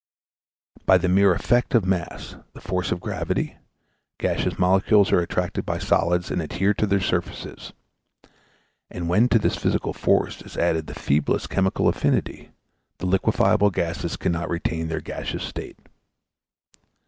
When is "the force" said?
2.53-2.91